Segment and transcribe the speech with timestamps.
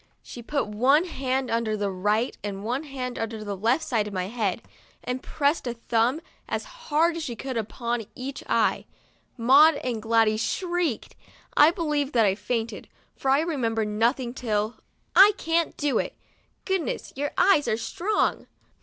[0.23, 4.13] She put one hand under the right and one hand under the left side of
[4.15, 4.63] my head,
[5.03, 8.85] and pressed a thumb, as hard as she could, upon each eye.
[9.37, 11.15] Maud and Gladys shrieked.
[11.55, 14.77] I believe that I fainted, for I remember nothing till,
[15.15, 16.15] "I can't do it.
[16.65, 18.47] Goodness, your THURSDAY— SPANKED eyes are strong.'